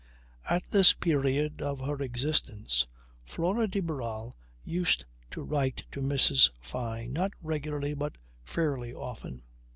[0.49, 2.87] At this period of her existence
[3.23, 4.35] Flora de Barral
[4.65, 6.49] used to write to Mrs.
[6.59, 9.43] Fyne not regularly but fairly often.